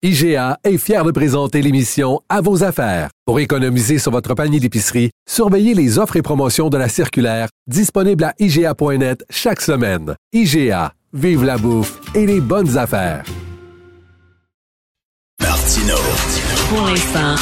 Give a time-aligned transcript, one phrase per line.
[0.00, 3.10] IGA est fier de présenter l'émission À vos affaires.
[3.26, 8.22] Pour économiser sur votre panier d'épicerie, surveillez les offres et promotions de la circulaire disponible
[8.22, 10.14] à IGA.net chaque semaine.
[10.32, 13.24] IGA, vive la bouffe et les bonnes affaires.
[15.40, 15.96] Martino.
[16.68, 17.34] Pour l'instant,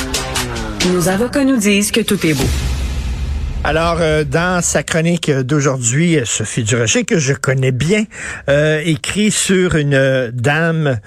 [0.95, 2.76] nos avocats nous disent que tout est beau.
[3.69, 8.05] Alors, euh, dans sa chronique d'aujourd'hui, Sophie Durocher, que je connais bien,
[8.49, 11.01] euh, écrit sur une dame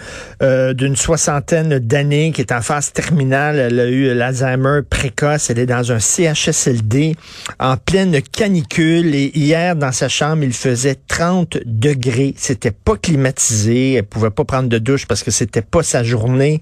[0.44, 3.60] euh, d'une soixantaine d'années qui est en phase terminale.
[3.60, 5.50] Elle a eu l'Alzheimer précoce.
[5.50, 7.16] Elle est dans un CHSLD
[7.62, 9.16] en pleine canicule.
[9.16, 12.34] Et hier, dans sa chambre, il faisait 30 degrés.
[12.36, 13.94] C'était pas climatisé.
[13.94, 16.62] Elle pouvait pas prendre de douche parce que c'était pas sa journée.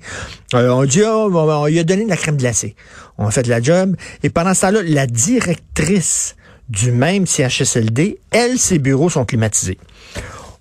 [0.54, 2.76] on dit, oh, on lui a donné de la crème glacée.
[3.18, 3.96] On a fait la job.
[4.24, 6.36] Et pendant ce temps-là, la directrice
[6.70, 9.78] du même CHSLD, elle, ses bureaux sont climatisés.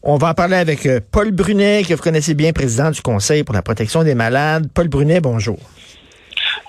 [0.02, 3.42] On va en parler avec euh, Paul Brunet, que vous connaissez bien, président du Conseil
[3.42, 4.68] pour la protection des malades.
[4.72, 5.58] Paul Brunet, bonjour.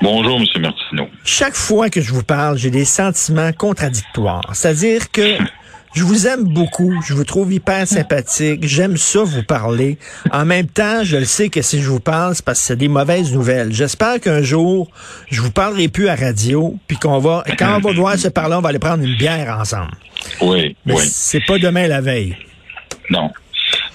[0.01, 0.61] Bonjour, M.
[0.61, 1.07] Martineau.
[1.23, 4.49] Chaque fois que je vous parle, j'ai des sentiments contradictoires.
[4.53, 5.37] C'est-à-dire que
[5.97, 9.97] je vous aime beaucoup, je vous trouve hyper sympathique, j'aime ça vous parler.
[10.31, 12.75] En même temps, je le sais que si je vous parle, c'est parce que c'est
[12.75, 13.73] des mauvaises nouvelles.
[13.73, 14.91] J'espère qu'un jour,
[15.31, 18.53] je vous parlerai plus à radio, puis qu'on va, quand on va devoir se parler,
[18.55, 19.89] on va aller prendre une bière ensemble.
[20.39, 21.03] Oui, Mais oui.
[21.03, 22.37] c'est pas demain la veille.
[23.09, 23.31] Non.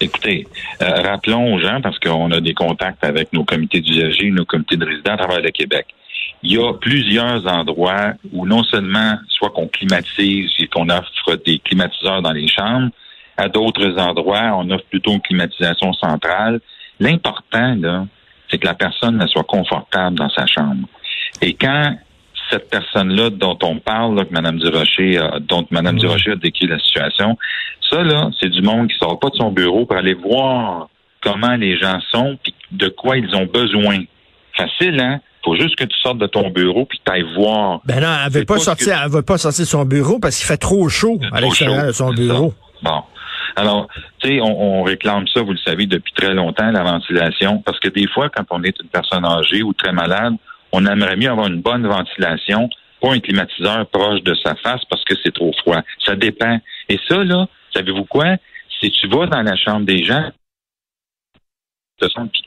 [0.01, 0.45] Écoutez,
[0.81, 4.75] euh, rappelons aux gens, parce qu'on a des contacts avec nos comités d'usagers, nos comités
[4.75, 5.85] de résidents à travers le Québec.
[6.43, 11.59] Il y a plusieurs endroits où non seulement soit qu'on climatise et qu'on offre des
[11.59, 12.89] climatiseurs dans les chambres,
[13.37, 16.59] à d'autres endroits, on offre plutôt une climatisation centrale.
[16.99, 18.05] L'important, là,
[18.49, 20.87] c'est que la personne elle soit confortable dans sa chambre.
[21.41, 21.95] Et quand
[22.51, 26.67] cette personne-là dont on parle, là, que Mme Durocher, a- dont Mme Durocher a décrit
[26.67, 27.37] la situation,
[27.89, 30.89] ça, là, c'est du monde qui sort pas de son bureau pour aller voir
[31.21, 33.99] comment les gens sont puis de quoi ils ont besoin.
[34.55, 35.19] Facile, hein?
[35.43, 37.81] Faut juste que tu sortes de ton bureau puis que tu ailles voir.
[37.85, 40.37] Ben non, elle veut pas sortir, que- elle veut pas sortir de son bureau parce
[40.37, 42.53] qu'il fait trop chaud à l'extérieur de son bureau.
[42.81, 43.03] Bon.
[43.55, 43.87] Alors,
[44.19, 47.79] tu sais, on, on réclame ça, vous le savez, depuis très longtemps, la ventilation, parce
[47.79, 50.33] que des fois, quand on est une personne âgée ou très malade,
[50.71, 52.67] on aimerait mieux avoir une bonne ventilation,
[53.01, 55.81] pas un climatiseur proche de sa face parce que c'est trop froid.
[56.05, 56.57] Ça dépend.
[56.89, 58.37] Et ça, là, savez-vous quoi?
[58.81, 60.31] Si tu vas dans la chambre des gens,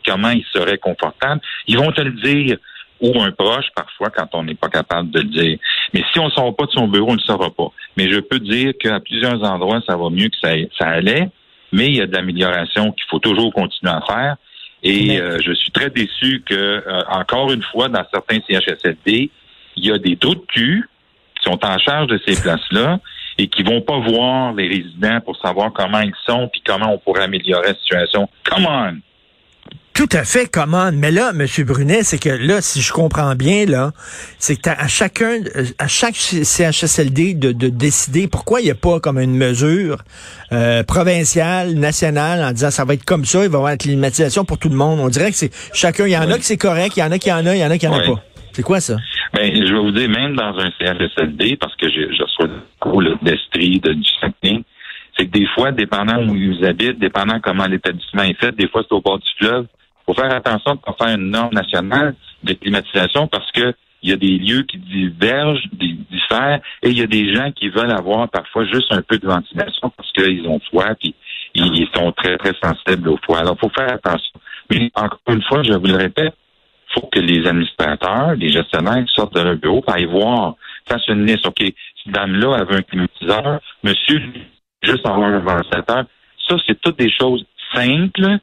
[0.07, 2.59] comment ils seraient confortables, ils vont te le dire
[3.01, 5.59] ou un proche parfois quand on n'est pas capable de le dire.
[5.93, 7.69] Mais si on ne sort pas de son bureau, on ne le saura pas.
[7.97, 11.29] Mais je peux dire qu'à plusieurs endroits, ça va mieux que ça, ça allait,
[11.73, 14.37] mais il y a de l'amélioration qu'il faut toujours continuer à faire.
[14.83, 19.31] Et Mais- euh, je suis très déçu que, euh, encore une fois, dans certains CHSLD,
[19.77, 20.89] il y a des trous de cul
[21.37, 22.99] qui sont en charge de ces places-là
[23.39, 26.99] et qui vont pas voir les résidents pour savoir comment ils sont puis comment on
[26.99, 28.29] pourrait améliorer la situation.
[28.45, 29.01] Come on!
[29.97, 30.91] Tout à fait, comment.
[30.93, 31.47] Mais là, M.
[31.65, 33.93] Brunet, c'est que là, si je comprends bien, là,
[34.39, 38.75] c'est que à chacun, euh, à chaque CHSLD de, de décider pourquoi il n'y a
[38.75, 39.97] pas comme une mesure
[40.53, 43.79] euh, provinciale, nationale, en disant ça va être comme ça, il va y avoir la
[43.79, 45.01] climatisation pour tout le monde.
[45.01, 47.11] On dirait que c'est chacun, il y en a que c'est correct, il y en
[47.11, 48.23] a qui en a, il y en a qui en a pas.
[48.53, 48.97] C'est quoi ça?
[49.33, 52.49] Ben, je vais vous dire, même dans un CHSLD, parce que je, je reçois
[52.83, 54.63] beaucoup d'Estrie, de, du Saguenay,
[55.17, 58.83] c'est que des fois, dépendant où ils habitent, dépendant comment l'établissement est fait, des fois
[58.87, 59.67] c'est au bord du fleuve,
[60.07, 64.11] faut faire attention de ne pas faire une norme nationale de climatisation parce que il
[64.11, 67.91] y a des lieux qui divergent, diffèrent, et il y a des gens qui veulent
[67.91, 71.15] avoir parfois juste un peu de ventilation parce qu'ils ont froid, puis
[71.55, 73.39] ils sont très, très sensibles au froid.
[73.39, 74.39] Alors, faut faire attention.
[74.71, 76.35] Mais encore une fois, je vous le répète,
[76.95, 80.55] faut que les administrateurs, les gestionnaires sortent de leur bureau pour aller voir,
[80.87, 81.47] fassent une liste.
[81.47, 84.23] OK, cette dame-là avait un climatiseur, monsieur,
[84.83, 86.05] juste avoir un ventilateur.
[86.49, 88.39] Ça, c'est toutes des choses simples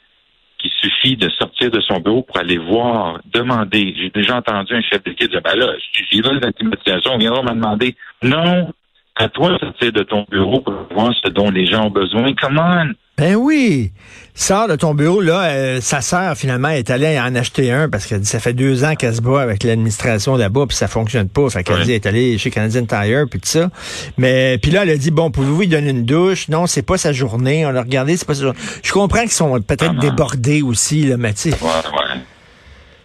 [0.63, 3.94] qu'il suffit de sortir de son bureau pour aller voir, demander.
[3.97, 5.68] J'ai déjà entendu un chef d'équipe dire, ben là,
[6.09, 7.96] si là la climatisation, on viendra me demander.
[8.24, 8.73] Non,
[9.16, 12.34] à toi de sortir de ton bureau pour voir ce dont les gens ont besoin.
[12.34, 12.94] Come on!
[13.18, 13.91] Ben oui.
[14.34, 18.07] Sors de ton bureau, là, euh, sa sœur, finalement, est allée en acheter un parce
[18.07, 21.29] qu'elle dit ça fait deux ans qu'elle se bat avec l'administration là-bas, puis ça fonctionne
[21.29, 21.47] pas.
[21.52, 21.84] Fait qu'elle Ouais.
[21.84, 23.70] dit, elle est allée chez Canadian Tire, puis tout ça.
[24.17, 26.49] Mais, puis là, elle a dit, bon, pouvez-vous lui donner une douche?
[26.49, 27.67] Non, c'est pas sa journée.
[27.67, 28.59] On a regardé, c'est pas sa journée.
[28.84, 31.64] Je comprends qu'ils sont peut-être Ah débordés aussi, là, mais tu sais.
[31.64, 32.20] Ouais, ouais.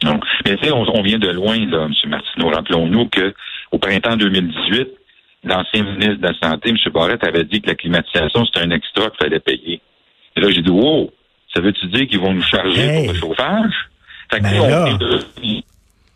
[0.04, 2.10] Donc, mais tu sais, on, on vient de loin, là, M.
[2.10, 2.48] Martineau.
[2.48, 3.34] Rappelons-nous que
[3.72, 4.88] au printemps 2018,
[5.44, 6.76] l'ancien ministre de la Santé, M.
[6.94, 9.82] Barrette, avait dit que la climatisation, c'était un extra qu'il fallait payer.
[10.38, 11.10] Et là, j'ai dit, wow,
[11.52, 13.04] ça veut-tu dire qu'ils vont nous charger Hey.
[13.06, 13.72] pour le chauffage?
[14.30, 14.84] Fait que, Ben tu sais, on là.
[14.84, 15.62] vient de- il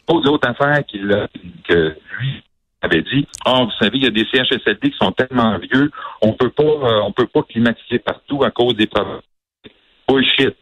[0.06, 1.26] pose l'autre affaire qu'il a-
[1.64, 2.42] que lui
[2.82, 5.90] avait dit, oh, vous savez, il y a des CHSLD qui sont tellement vieux,
[6.20, 9.20] on peut pas, euh, on peut pas climatiser partout à cause des problèmes.
[10.08, 10.54] Bullshit.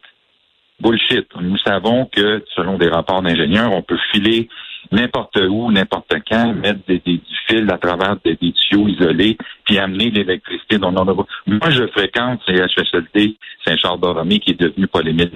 [0.79, 1.27] Bullshit.
[1.39, 4.49] Nous savons que, selon des rapports d'ingénieurs, on peut filer
[4.91, 10.09] n'importe où, n'importe quand, mettre des, des, fils à travers des, tuyaux isolés, puis amener
[10.09, 15.31] l'électricité dont on a Moi, je fréquente CHSLD Saint-Charles-Borromée, qui est devenu polémique,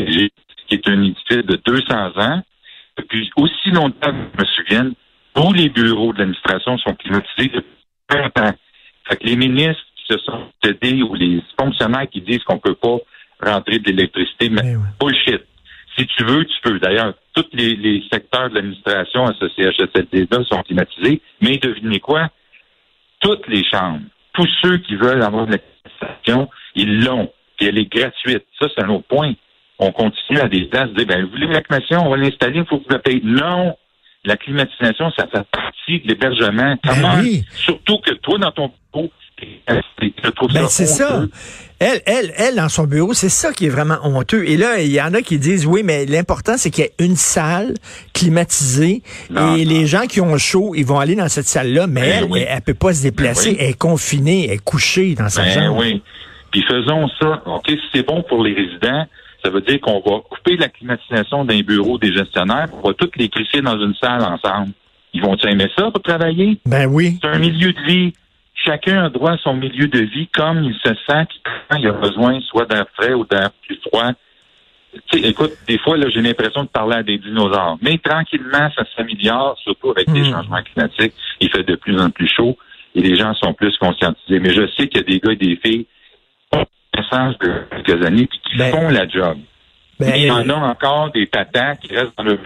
[0.68, 2.42] qui est un édifice de 200 ans.
[2.98, 4.94] Depuis aussi longtemps que je me souvienne,
[5.34, 7.68] tous les bureaux de l'administration sont climatisés depuis
[8.10, 8.54] 20 ans.
[9.08, 12.76] Fait que les ministres qui se sont aidés ou les fonctionnaires qui disent qu'on peut
[12.76, 12.98] pas
[13.44, 15.42] rentrer de l'électricité, mais eh bullshit.
[15.98, 16.80] Si tu veux, tu peux.
[16.80, 22.30] D'ailleurs, tous les, secteurs de l'administration associés à CHSLD-là sont climatisés, mais devinez quoi?
[23.22, 24.02] Toutes les chambres,
[24.34, 26.34] tous ceux qui veulent avoir de l'électricité,
[26.76, 27.32] ils l'ont.
[27.58, 28.46] Puis elle est gratuite.
[28.60, 29.34] Ça, c'est un autre point.
[29.80, 32.60] On continue à des places de dire, ben, vous voulez la climatisation, on va l'installer,
[32.60, 33.22] il faut que vous la payiez.
[33.24, 33.76] Non!
[34.26, 36.76] La climatisation, ça fait partie de l'hébergement.
[36.76, 37.22] Ben Comment?
[37.52, 39.12] Surtout que toi, dans ton bureau,
[40.54, 41.26] ben, c'est ça.
[41.80, 44.48] Elle, elle, elle, dans son bureau, c'est ça qui est vraiment honteux.
[44.48, 46.94] Et là, il y en a qui disent, oui, mais l'important, c'est qu'il y ait
[47.00, 47.74] une salle
[48.14, 49.04] climatisée
[49.58, 52.48] et les gens qui ont chaud, ils vont aller dans cette salle-là, mais ben elle,
[52.48, 53.52] elle, peut pas se déplacer.
[53.52, 55.80] Ben elle est confinée, elle est couchée dans sa ben chambre.
[55.80, 56.02] oui.
[56.52, 57.44] Puis faisons ça.
[57.46, 59.06] OK, si c'est bon pour les résidents,
[59.44, 63.18] ça veut dire qu'on va couper la climatisation d'un bureau des gestionnaires, on va toutes
[63.18, 64.72] les crisser dans une salle ensemble.
[65.14, 66.58] Ils vont aimer ça pour travailler?
[66.66, 67.20] Ben oui.
[67.22, 68.14] C'est un milieu de vie
[68.66, 71.28] chacun a droit à son milieu de vie comme il se sent
[71.70, 74.12] quand il a besoin soit d'air frais ou d'air plus froid.
[75.14, 77.78] écoute, des fois, là, j'ai l'impression de parler à des dinosaures.
[77.82, 80.32] Mais tranquillement, ça s'améliore, surtout avec les hmm.
[80.32, 81.14] changements climatiques.
[81.40, 82.58] Il fait de plus en plus chaud
[82.96, 84.40] et les gens sont plus conscientisés.
[84.40, 85.86] Mais je sais qu'il y a des gars et des filles
[86.52, 89.38] qui ont de quelques années et qui ben, font la job.
[90.00, 92.40] Ben, Mais il y en a encore des patents qui restent dans le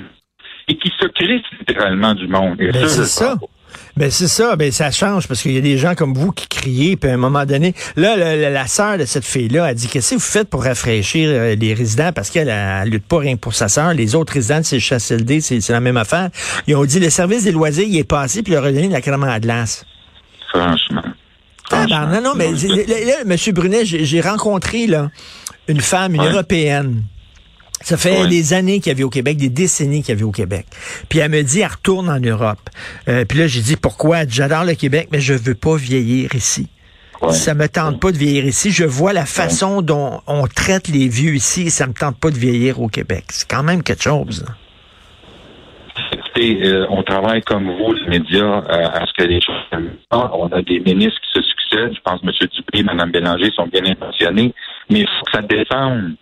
[0.68, 2.58] et qui se crissent littéralement du monde.
[2.58, 3.36] Ben, c'est ça.
[4.00, 6.48] Ben c'est ça, ben ça change parce qu'il y a des gens comme vous qui
[6.48, 10.12] crient, puis à un moment donné, là, la, sœur de cette fille-là a dit qu'est-ce
[10.12, 12.14] que vous faites pour rafraîchir euh, les résidents?
[12.16, 13.94] Parce qu'elle ne lutte pas rien pour sa sœur.
[13.94, 16.30] Les autres résidents de ces CHSLD, c'est la même affaire.
[16.66, 19.02] Ils ont dit le service des loisirs, il est passé, puis il a donné la
[19.02, 19.84] crème à glace.
[20.54, 21.04] Franchement.
[21.70, 23.54] Ah, ben, non, non, mais là, M.
[23.54, 25.10] Brunet, j'ai rencontré là
[25.68, 27.04] une femme, une européenne
[27.82, 30.32] ça fait des années qu'il y avait au Québec, des décennies qu'il y avait au
[30.32, 30.66] Québec.
[31.08, 32.70] Puis elle me dit, elle retourne en Europe.
[33.08, 34.28] Euh, puis là, j'ai dit, pourquoi?
[34.28, 36.68] J'adore le Québec, mais je veux pas vieillir ici.
[37.32, 38.72] Ça me tente pas de vieillir ici.
[38.72, 42.32] Je vois la façon dont on traite les vieux ici et ça me tente pas
[42.32, 43.26] de vieillir au Québec.
[43.30, 44.46] C'est quand même quelque chose.
[46.14, 49.56] Écoutez, euh, on travaille comme vous, les médias, euh, à ce que les choses
[50.12, 51.94] On a des ministres qui se succèdent.
[51.94, 52.34] Je pense que M.
[52.56, 54.54] Dupré et Mme Bélanger sont bien intentionnés.
[54.90, 56.16] Mais il faut que ça descende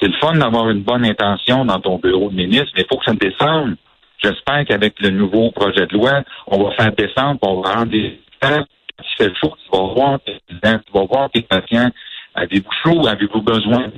[0.00, 2.98] c'est le fun d'avoir une bonne intention dans ton bureau de ministre, mais il faut
[2.98, 3.76] que ça descende.
[4.22, 8.20] J'espère qu'avec le nouveau projet de loi, on va faire descendre, on va rendre des.
[8.42, 11.90] Si fait chaud, tu vas voir tes tu vas voir tes patients.
[12.34, 13.06] Avez-vous chaud?
[13.06, 13.90] Avez-vous besoin?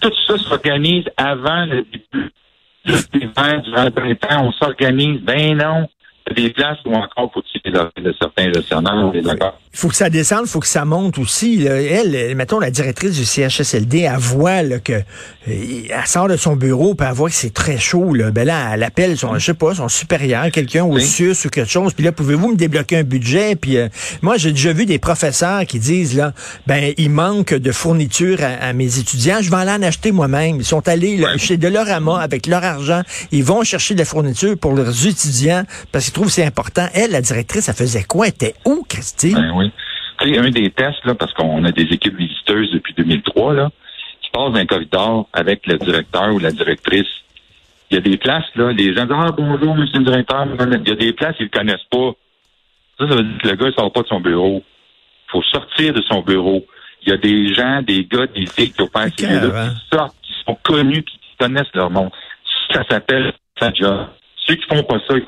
[0.00, 2.32] Tout ça s'organise avant le début
[2.84, 4.46] du hiver, durant le printemps.
[4.46, 5.20] On s'organise.
[5.22, 5.88] Ben non
[6.34, 10.60] des places où encore faut-il de certains gestionnaires, Il faut que ça descende, il faut
[10.60, 11.64] que ça monte aussi.
[11.64, 15.02] Elle, mettons, la directrice du CHSLD, elle voit que euh,
[15.46, 18.14] elle sort de son bureau, puis elle voit que c'est très chaud.
[18.14, 18.30] Là.
[18.30, 21.70] Ben là, elle appelle son, je sais pas, son supérieur, quelqu'un au SUS ou quelque
[21.70, 21.94] chose.
[21.94, 23.56] Puis là, pouvez-vous me débloquer un budget?
[23.56, 23.88] Puis euh,
[24.22, 26.32] moi, j'ai déjà vu des professeurs qui disent là,
[26.66, 29.38] ben il manque de fournitures à, mes étudiants.
[29.40, 30.56] Je vais aller en acheter moi-même.
[30.56, 33.02] Ils sont allés là, chez Delorama avec leur argent.
[33.32, 36.86] Ils vont chercher de la fourniture pour leurs étudiants parce qu'ils c'est important.
[36.94, 38.26] Elle, la directrice, elle faisait quoi?
[38.26, 39.34] Elle était où, Christine?
[39.34, 40.38] Ben oui.
[40.38, 43.70] un des tests, là, parce qu'on a des équipes visiteuses depuis 2003, là,
[44.22, 47.08] qui passent un corridor avec le directeur ou la directrice.
[47.90, 50.46] Il y a des places, là, les gens disent, ah, bonjour, monsieur le directeur.
[50.46, 52.12] Il y a des places, ils ne connaissent pas.
[52.98, 54.62] Ça, ça veut dire que le gars ne sort pas de son bureau.
[55.28, 56.64] Il faut sortir de son bureau.
[57.02, 59.26] Il y a des gens, des gars, des filles qui ont qui
[59.92, 62.10] sortent, qui sont connus, qui connaissent leur nom.
[62.72, 64.06] Ça s'appelle ça job.
[64.46, 65.24] Ceux qui font pas ça, ils.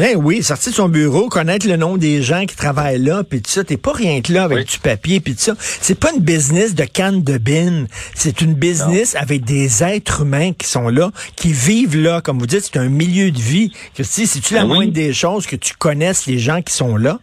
[0.00, 3.42] Ben oui, sortir de son bureau, connaître le nom des gens qui travaillent là, puis
[3.42, 3.64] tout ça.
[3.64, 5.52] T'es pas rien que là avec du papier, puis tout ça.
[5.58, 7.86] C'est pas une business de canne de bine.
[8.14, 12.22] C'est une business avec des êtres humains qui sont là, qui vivent là.
[12.22, 13.72] Comme vous dites, c'est un milieu de vie.
[13.92, 17.18] Christy, c'est-tu la ben moindre des choses que tu connaisses les gens qui sont là?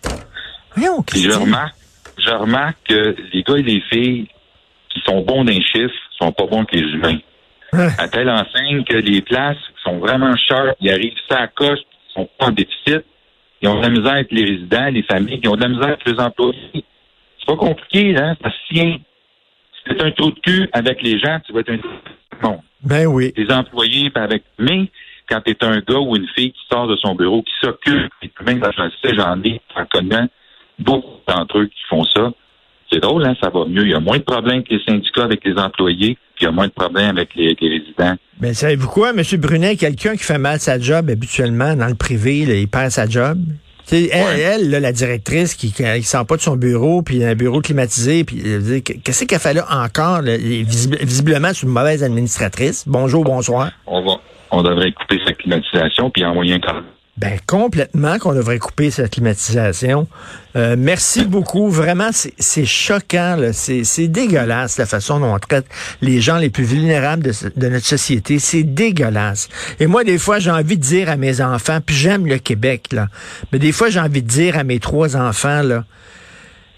[0.76, 1.76] Voyons, je remarque,
[2.24, 4.28] je remarque que les gars et les filles
[4.94, 7.18] qui sont bons d'un chiffre sont pas bons que les humains.
[7.74, 11.80] À telle enseigne que les places sont vraiment chères, ils arrivent ça à coche,
[12.14, 13.04] sont pas en déficit.
[13.62, 15.88] Ils ont de la misère avec les résidents, les familles, ils ont de la misère
[15.88, 16.58] avec les employés.
[16.74, 18.36] C'est pas compliqué, hein?
[18.42, 18.98] Ça se tient.
[19.88, 21.80] Si tu un trou de cul avec les gens, tu vas être un
[22.42, 22.60] bon.
[22.84, 23.34] Ben oui.
[23.36, 24.44] Les employés, ben avec.
[24.60, 24.90] Mais
[25.30, 28.12] quand tu es un gars ou une fille qui sort de son bureau, qui s'occupe,
[28.22, 30.28] et même dans un sais, j'en ai en connaissant
[30.80, 31.82] beaucoup d'entre eux qui.
[32.92, 33.84] C'est drôle, hein, ça va mieux.
[33.84, 36.18] Il y a moins de problèmes que les syndicats avec les employés.
[36.36, 38.16] puis il y a moins de problèmes avec les, résidents.
[38.40, 39.22] Mais savez-vous quoi, M.
[39.40, 43.40] Brunet, quelqu'un qui fait mal sa job habituellement dans le privé, il perd sa job.
[43.92, 48.42] elle, la directrice qui ne sort pas de son bureau, puis un bureau climatisé, puis
[49.04, 50.22] qu'est-ce qu'elle fait là encore?
[50.22, 52.86] visiblement, c'est une mauvaise administratrice.
[52.88, 53.72] Bonjour, bonsoir.
[53.86, 54.14] On va,
[54.52, 56.60] on devrait couper sa climatisation puis envoyer un
[57.18, 60.08] ben complètement qu'on devrait couper cette climatisation.
[60.56, 61.70] Euh, merci beaucoup.
[61.70, 63.38] Vraiment, c'est choquant.
[63.54, 65.66] C'est dégueulasse la façon dont on traite
[66.02, 68.38] les gens les plus vulnérables de, notre société.
[68.38, 69.50] C'est dégueulasse.
[69.80, 72.90] Et moi, des fois, j'ai envie de dire à mes enfants, puis j'aime le Québec,
[72.92, 73.08] là,
[73.52, 75.86] mais des fois, j'ai envie de dire à mes trois enfants, là,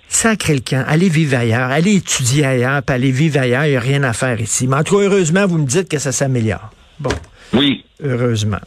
[0.07, 3.77] sacrez le camp, allez vivre ailleurs, allez étudier ailleurs, puis allez vivre ailleurs, il n'y
[3.77, 4.67] a rien à faire ici.
[4.67, 6.71] Mais en tout cas, heureusement, vous me dites que ça s'améliore.
[6.99, 7.11] Bon.
[7.53, 7.83] Oui.
[8.01, 8.59] Heureusement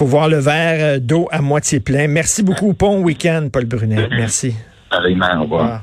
[0.00, 2.08] faut voir le verre euh, d'eau à moitié plein.
[2.08, 2.72] Merci beaucoup.
[2.72, 4.08] Bon week-end, Paul Brunet.
[4.10, 4.54] Merci.
[4.90, 5.82] Allez, au revoir.